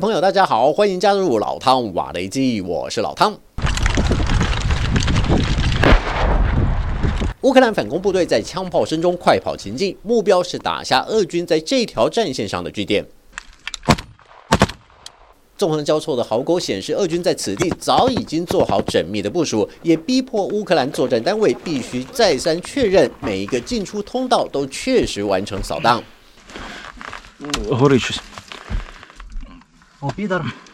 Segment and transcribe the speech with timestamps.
[0.00, 3.38] 朋友，大家好，欢迎加入老汤瓦雷基，我是老汤。
[7.42, 13.04] 乌克兰反攻部队在枪炮声中快跑前进，目标是打下俄军在这条战线上的据点。
[15.58, 26.02] 纵横交错的壕沟显示，俄军在此地早已经做好缜密的部署，也逼迫乌克兰作战单位必须再三确认每一个进出通道都确实完成扫荡。
[30.00, 30.69] 我比他大。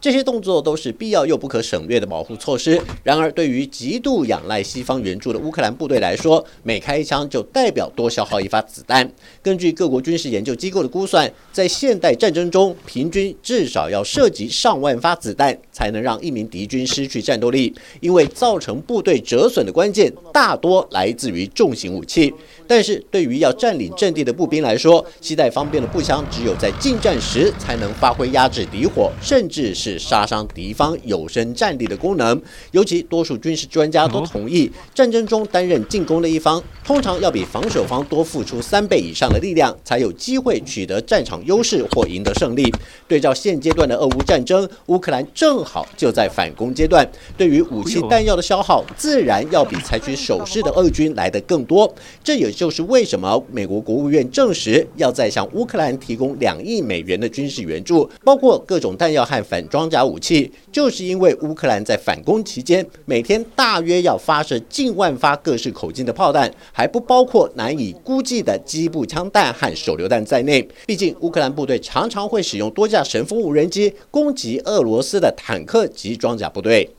[0.00, 2.80] 这些动作都是必要又不可省略的保护措施。
[3.02, 9.06] 然而，对于极度仰赖西方援助的乌克兰部队来说，每开一枪就代表多消耗一发子弹。
[9.42, 17.74] 根据各国军事研究机构的估算，在现代战争中，平均至少要涉及上万发子弹，才能让一名敌军失去战斗力。
[18.00, 22.32] 因为造成部队折损的关键大多来自于重型武器。
[22.66, 32.40] 但是对于要占领阵地的步兵来说，携带方便的步枪只有在近战时才能发挥压制敌火，甚至是杀伤敌方有生战力的功能。
[32.72, 42.72] 尤其多数军事专家都同意，战争中担任进攻的一方，通常要比防守方多付出三倍以上的力量，才有机会取得战场优势或赢得胜利。
[43.06, 51.92] 对照现阶段的俄乌战争，乌克兰正好就在反攻阶段，对于武器弹药的消耗，自然要比采取守势的俄军来得更多。
[52.22, 70.68] 这也就是为什么美国国务院证实要再向乌克兰提供两亿美元的军事援助，包括各种弹药和反装装甲武器，就是因为乌克兰在反攻期间每天大约要发射近万发各式口径的炮弹，还不包括难以估计的机步枪弹和手榴弹在内。
[70.84, 76.90] 毕竟乌克兰部队常常会使用多架神风无人机攻击俄罗斯的坦克及装甲部队。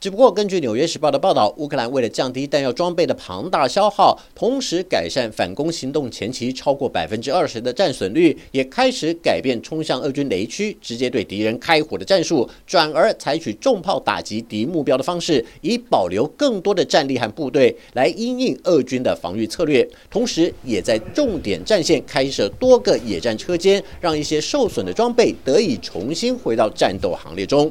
[0.00, 19.86] 只不过，根据《纽约时报》的报道，乌克兰为了降低弹药装备的庞大消耗，同时改善反攻行动前期超过百分之二十的战损率，也开始改变冲向俄军雷区、直接对敌人开火的战术，转而采取重炮打击敌目标的方式，以保留更多的战力和部队来因应俄军的防御策略。
[20.10, 27.70] 同时，也在重点战线开设多个野战车间，让一些受损的装备得以重新回到战斗行列中。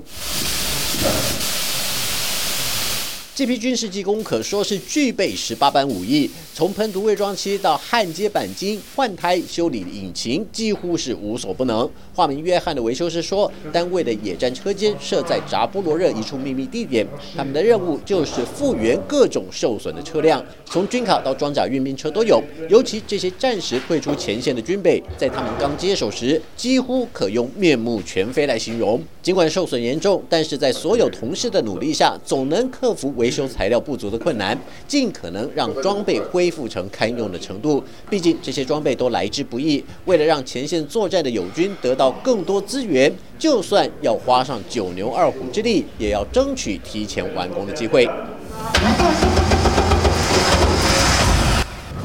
[3.40, 11.90] 这批军事技工可说是具备十八般武艺，从喷涂伪装漆到焊接钣金、换胎、修理引擎，几乎是无所不能。
[12.14, 22.44] 化名约翰的维修师说，单位的野战车间设在扎波罗热一处秘密地点，他们的任务就是复原各种受损的车辆，从军卡到装甲运兵车都有。
[22.70, 29.02] 尤其这些战时退出前线的军备，在他们刚接手时，几乎可用面目全非来形容。
[29.24, 37.84] 尽管受损严重，但是在所有同事的努力下，总能克服维修材料不足的困难，尽可能让装备恢复成堪用的程度。
[38.10, 48.10] 毕竟这些装备都来之不易，为了让前线作战的友军得到更多资源，就算要花上九牛二虎之力，也要争取提前完工的机会。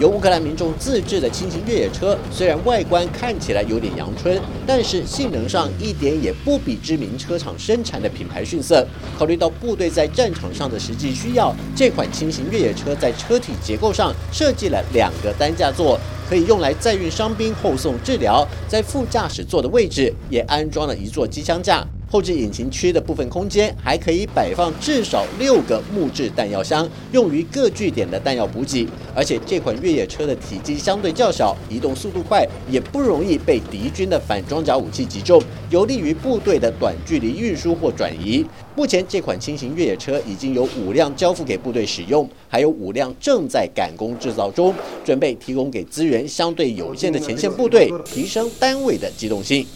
[0.01, 8.85] 由乌克兰民众自制的轻型越野车，虽然外观看起来有点阳春，但是性能上一点也不比知名车厂生产的品牌逊色。
[9.17, 15.97] 考虑到部队在战场上的实际需要，这款轻型越野车在车体结构上设计了两个担架座，
[16.29, 18.45] 可以用来载运伤兵后送治疗。
[18.67, 21.87] 在副驾驶座的位置也安装了一座机枪架。
[22.15, 28.87] 后置引擎区的部分空间还可以摆放至少六个木质弹药箱，用于各据点的弹药补给。
[29.17, 38.47] 而且这款越野车的体积相对较小，移动速度快，也不容易被敌军的反装甲武器击中，有利于部队的短距离运输或转移。
[38.77, 44.73] 目前这款轻型越野车已经有五辆交付给部队使用，还有五辆正在赶工制造中，
[45.05, 49.67] 准备提供给资源相对有限的前线部队，提升单位的机动性。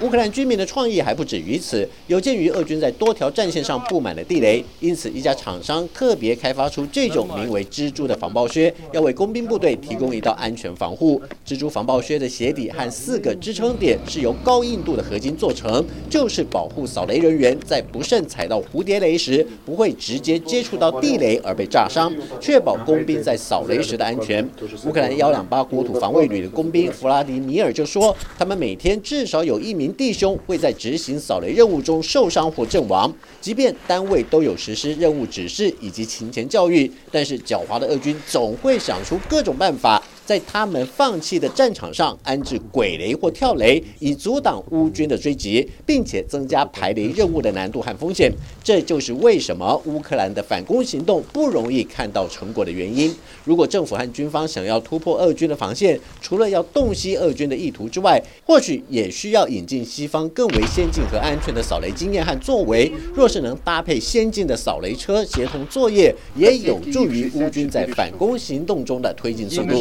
[0.00, 1.86] 乌克兰居民的创意还不止于此。
[2.06, 11.20] 有鉴于俄军在多条战线上布满了地雷，因此一家厂商特别开发出这种名为“蜘蛛”的防爆靴，要为工兵部队提供一道安全防护。
[11.44, 24.48] 蜘蛛防爆靴的鞋底和四个支撑点是由高硬度的合金做成，就是保护扫雷人员在不慎踩到蝴蝶雷时，不会直接接触到地雷而被炸伤，确保工兵在扫雷时的安全。
[24.86, 29.87] 乌克兰幺两八国土防卫旅的工兵弗拉迪米尔就说，他们每天至少有一名。
[29.94, 48.30] 弟兄会在执行扫雷任务中受伤或阵亡，即便单位都有实施任务指示以及勤前教育，但是狡猾的俄军总会想出各种办法，在他们放弃的战场上安置鬼雷或跳雷，以阻挡乌军的追击，并且增加排雷任务的难度和风险。
[48.62, 53.10] 这就是为什么乌克兰的反攻行动不容易看到成果的原因。
[53.42, 62.92] 如果政府和军方想要突破俄军的防线，除了要洞悉俄军的意图之外，或许也需要引进西方更为先进和安全的扫雷经验和作为。
[63.14, 69.74] 若是能搭配先进的扫雷车协同作业，也有助于乌军在反攻行动中的推进速度。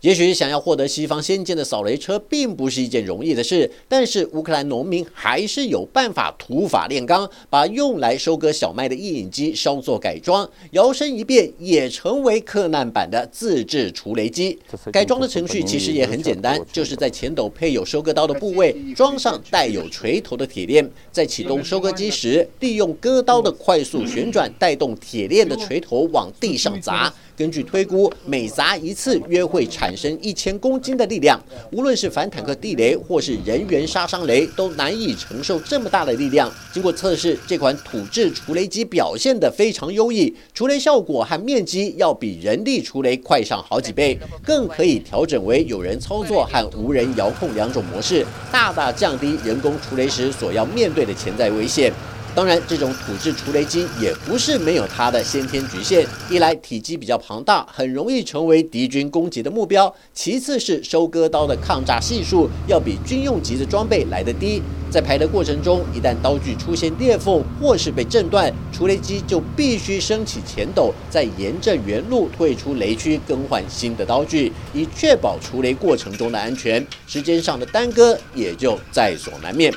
[0.00, 3.70] 也许想要获得西方先进的扫雷车，并不是一件容易的事。
[3.86, 14.58] 但是乌克兰农民还是有办法土法炼钢，把用来收割小麦的印引机稍作改装，摇身一变也成为克难版的自制除雷机。
[14.90, 27.12] 改装的程序其实也很简单，就是在前斗配有收割刀的部位装上带有锤头的铁链，在启动收割机时，利用割刀的快速旋转，带动铁链的锤头往地上砸。
[27.40, 31.42] 根据推估，每砸一次约会产生一千公斤的力量。
[31.72, 36.52] 无论是反坦克地雷或是人员杀伤雷，都难以承受这么大的力量。
[36.70, 48.22] 经过测试，这款土制除雷机表现得非常优异，除雷效果和面积要比人力除雷快上好几倍，更可以调整为有人操作和无人遥控两种模式，
[48.52, 51.90] 大大降低人工除雷时所要面对的潜在危险。
[52.34, 56.06] 当然，这种土制除雷机也不是没有它的先天局限。
[56.30, 64.62] 一来体积比较庞大，很容易成为敌军攻击的目标；其次是收割刀的抗炸系数要比军用级的装备来得低。
[64.90, 76.84] 在排的过程中，一旦刀具出现裂缝或是被震断，除雷机就必须升起前斗，再沿着原路退出雷区更换新的刀具，以确保除雷过程中的安全。
[77.06, 79.72] 时间上的耽搁也就在所难免。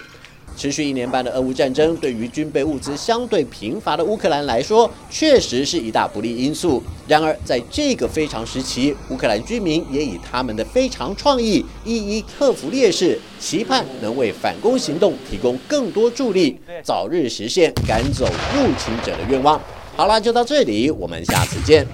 [0.56, 6.82] 持续一年半的俄乌战争，对于军备物资相对贫乏的乌克兰来说，确实是一大不利因素。
[7.08, 19.60] 然而，在这个非常时期，乌克兰居民也以他们的非常创意，一一克服劣势，期盼能为反攻行动提供更多助力，早日实现赶走入侵者的愿望。
[19.96, 21.86] 好了，就到这里，我们下次见。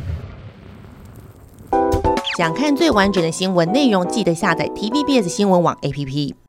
[2.37, 6.48] 想看最完整的新闻内容，记得下载 TVBS 新闻网 APP。